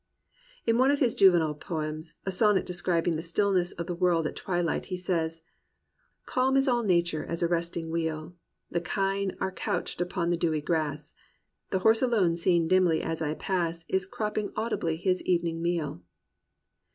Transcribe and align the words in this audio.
In 0.65 0.79
one 0.79 0.89
of 0.89 0.97
his 0.97 1.13
juvenile 1.13 1.53
poems, 1.53 2.15
a 2.25 2.31
sonnet 2.31 2.65
describing 2.65 3.17
the 3.17 3.21
stillness 3.21 3.71
of 3.73 3.85
the 3.85 3.93
world 3.93 4.25
at 4.25 4.35
twilight, 4.35 4.85
he 4.85 4.97
says: 4.97 5.41
"Calm 6.25 6.57
is 6.57 6.67
all 6.67 6.81
nature 6.81 7.23
as 7.23 7.43
a 7.43 7.47
resting 7.47 7.91
wheel; 7.91 8.33
The 8.71 8.81
kine 8.81 9.37
are 9.39 9.51
couched 9.51 10.01
upon 10.01 10.31
the 10.31 10.37
dewy 10.37 10.59
grass. 10.61 11.13
The 11.69 11.77
horse 11.85 12.01
alone 12.01 12.35
seen 12.35 12.67
dimly 12.67 13.03
as 13.03 13.21
I 13.21 13.35
pass. 13.35 13.85
Is 13.87 14.07
crop'ping 14.07 14.51
audibly 14.55 14.97
his 14.97 15.21
evening 15.21 15.61
meal. 15.61 16.01